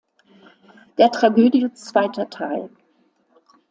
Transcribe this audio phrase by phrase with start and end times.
[0.97, 2.71] Der Tragödie zweiter Teil".